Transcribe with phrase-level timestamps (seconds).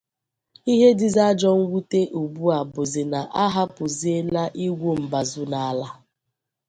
[0.73, 5.87] Ihe dịzị ajọ mwute ugbu a bụzị na a hụpụziela igwu mbazụ n'ala